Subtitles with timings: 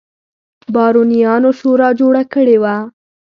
[0.73, 2.75] بارونیانو شورا جوړه کړې وه.